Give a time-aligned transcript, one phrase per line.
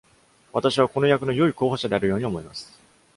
[0.51, 2.73] 私はこの役の良い候補者であるように思います。